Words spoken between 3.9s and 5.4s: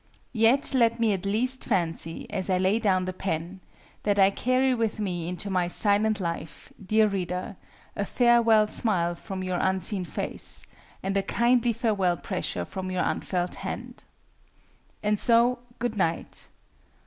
that I carry with me